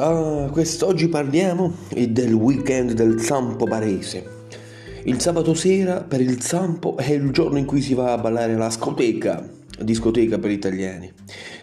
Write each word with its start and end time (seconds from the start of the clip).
Ah, 0.00 0.48
quest'oggi 0.52 1.08
parliamo 1.08 1.74
del 1.88 2.32
weekend 2.32 2.92
del 2.92 3.20
Zampo 3.20 3.64
Barese. 3.64 4.44
Il 5.02 5.20
sabato 5.20 5.54
sera 5.54 6.04
per 6.04 6.20
il 6.20 6.40
Zampo 6.40 6.96
è 6.96 7.10
il 7.10 7.32
giorno 7.32 7.58
in 7.58 7.64
cui 7.64 7.80
si 7.80 7.94
va 7.94 8.12
a 8.12 8.18
ballare 8.18 8.54
alla 8.54 8.70
scoteca, 8.70 9.44
discoteca 9.80 10.38
per 10.38 10.52
italiani. 10.52 11.12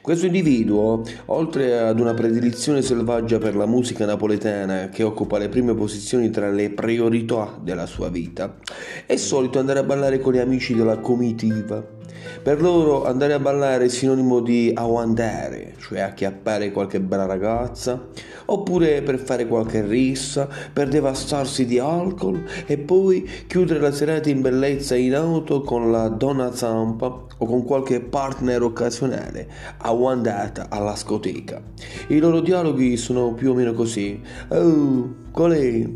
Questo 0.01 0.25
individuo, 0.25 1.01
oltre 1.27 1.79
ad 1.79 1.97
una 1.97 2.13
predilizione 2.13 2.81
selvaggia 2.81 3.37
per 3.37 3.55
la 3.55 3.65
musica 3.65 4.05
napoletana 4.05 4.89
che 4.89 5.03
occupa 5.03 5.37
le 5.37 5.47
prime 5.47 5.73
posizioni 5.73 6.29
tra 6.29 6.51
le 6.51 6.71
priorità 6.71 7.57
della 7.63 7.85
sua 7.85 8.09
vita, 8.09 8.57
è 9.05 9.15
solito 9.15 9.59
andare 9.59 9.79
a 9.79 9.83
ballare 9.83 10.19
con 10.19 10.33
gli 10.33 10.39
amici 10.39 10.75
della 10.75 10.97
comitiva 10.97 11.94
per 12.41 12.61
loro 12.61 13.05
andare 13.05 13.33
a 13.33 13.39
ballare 13.39 13.85
è 13.85 13.89
sinonimo 13.89 14.39
di 14.39 14.71
aguantare, 14.73 15.75
cioè 15.79 15.99
acchiappare 15.99 16.71
qualche 16.71 16.99
bella 16.99 17.25
ragazza, 17.25 18.07
oppure 18.45 19.01
per 19.01 19.19
fare 19.19 19.47
qualche 19.47 19.85
rissa, 19.85 20.47
per 20.71 20.87
devastarsi 20.87 21.65
di 21.65 21.79
alcol 21.79 22.43
e 22.65 22.77
poi 22.77 23.27
chiudere 23.47 23.79
la 23.79 23.91
serata 23.91 24.29
in 24.29 24.41
bellezza 24.41 24.95
in 24.95 25.15
auto 25.15 25.61
con 25.61 25.91
la 25.91 26.07
donna 26.09 26.53
zampa 26.53 27.05
o 27.37 27.45
con 27.45 27.63
qualche 27.63 27.99
partner 27.99 28.61
occasionale 28.61 29.47
aguantata 29.77 30.67
alla 30.69 30.95
scoteca. 30.95 31.61
I 32.07 32.19
loro 32.19 32.39
dialoghi 32.41 32.97
sono 32.97 33.33
più 33.33 33.51
o 33.51 33.53
meno 33.53 33.73
così. 33.73 34.21
Oh, 34.49 35.15
qual 35.31 35.51
è? 35.51 35.89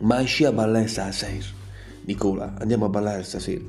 Ma 0.00 0.20
esci 0.22 0.44
a 0.44 0.52
ballare 0.52 0.86
stasera? 0.86 1.62
Nicola, 2.06 2.54
andiamo 2.58 2.84
a 2.84 2.88
ballare 2.88 3.22
stasera. 3.22 3.62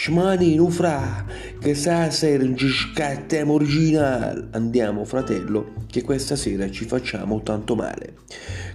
Shmani, 0.00 0.54
non 0.54 0.70
fra, 0.70 1.24
che 1.58 1.74
stasera 1.74 2.44
ci 2.54 2.68
scattiamo 2.68 3.54
originale. 3.54 4.46
Andiamo, 4.52 5.04
fratello, 5.04 5.72
che 5.90 6.02
questa 6.02 6.36
sera 6.36 6.70
ci 6.70 6.84
facciamo 6.84 7.42
tanto 7.42 7.74
male. 7.74 8.14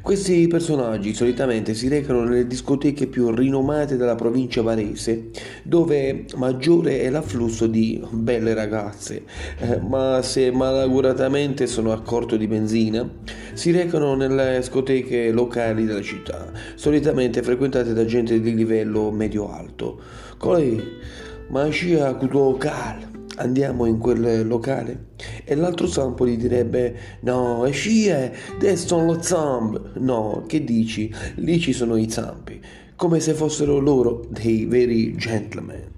Questi 0.01 0.45
personaggi 0.47 1.13
solitamente 1.13 1.75
si 1.75 1.87
recano 1.87 2.25
nelle 2.25 2.45
discoteche 2.45 3.07
più 3.07 3.33
rinomate 3.33 3.95
della 3.95 4.15
provincia 4.15 4.61
varese, 4.63 5.29
dove 5.63 6.25
maggiore 6.35 6.99
è 7.03 7.09
l'afflusso 7.09 7.67
di 7.67 8.05
belle 8.11 8.53
ragazze, 8.53 9.23
eh, 9.59 9.79
ma 9.79 10.21
se 10.21 10.51
malauguratamente 10.51 11.67
sono 11.67 11.93
a 11.93 12.01
corto 12.01 12.35
di 12.35 12.47
benzina, 12.47 13.09
si 13.53 13.71
recano 13.71 14.13
nelle 14.15 14.57
discoteche 14.57 15.31
locali 15.31 15.85
della 15.85 16.01
città, 16.01 16.51
solitamente 16.75 17.41
frequentate 17.41 17.93
da 17.93 18.03
gente 18.03 18.41
di 18.41 18.53
livello 18.53 19.09
medio-alto. 19.09 20.01
Colei, 20.37 20.83
ma 21.49 21.69
scia 21.69 22.15
tuo 22.15 22.57
cal 22.57 23.11
andiamo 23.37 23.85
in 23.85 23.97
quel 23.97 24.47
locale? 24.47 25.11
E 25.43 25.55
l'altro 25.55 25.87
zampo 25.87 26.27
gli 26.27 26.37
direbbe: 26.37 26.95
No, 27.21 27.67
scie, 27.71 28.33
sono 28.75 29.05
lo 29.05 29.21
zamp. 29.21 29.97
No, 29.97 30.43
che 30.47 30.63
dici? 30.63 31.13
Lì 31.35 31.59
ci 31.59 31.73
sono 31.73 31.95
i 31.95 32.09
zampi, 32.09 32.61
come 32.95 33.19
se 33.19 33.33
fossero 33.33 33.79
loro 33.79 34.25
dei 34.29 34.65
veri 34.65 35.15
gentleman. 35.15 35.92